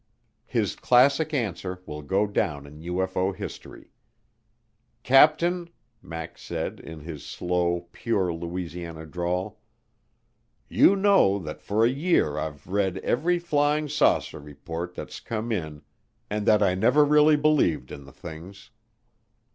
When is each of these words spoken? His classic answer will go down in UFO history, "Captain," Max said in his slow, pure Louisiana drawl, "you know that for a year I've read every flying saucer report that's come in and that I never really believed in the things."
His 0.47 0.75
classic 0.75 1.31
answer 1.31 1.83
will 1.85 2.01
go 2.01 2.25
down 2.25 2.65
in 2.65 2.79
UFO 2.81 3.35
history, 3.35 3.91
"Captain," 5.03 5.69
Max 6.01 6.41
said 6.41 6.79
in 6.79 7.01
his 7.01 7.23
slow, 7.23 7.81
pure 7.91 8.33
Louisiana 8.33 9.05
drawl, 9.05 9.61
"you 10.67 10.95
know 10.95 11.37
that 11.37 11.61
for 11.61 11.85
a 11.85 11.91
year 11.91 12.39
I've 12.39 12.65
read 12.65 12.97
every 13.03 13.37
flying 13.37 13.87
saucer 13.87 14.39
report 14.39 14.95
that's 14.95 15.19
come 15.19 15.51
in 15.51 15.83
and 16.31 16.47
that 16.47 16.63
I 16.63 16.73
never 16.73 17.05
really 17.05 17.35
believed 17.35 17.91
in 17.91 18.05
the 18.05 18.11
things." 18.11 18.71